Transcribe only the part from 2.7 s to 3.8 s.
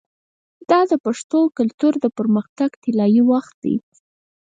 طلایی وخت دی.